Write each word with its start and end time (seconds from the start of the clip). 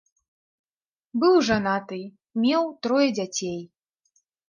Быў 1.25 1.35
жанаты, 1.51 2.01
меў 2.47 2.63
трое 2.87 3.07
дзяцей. 3.23 3.59